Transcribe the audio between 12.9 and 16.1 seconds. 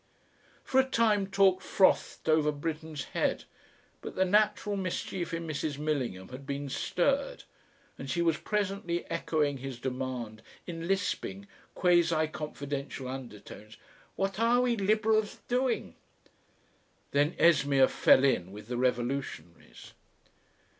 undertones. "What ARE we Liberals doing?"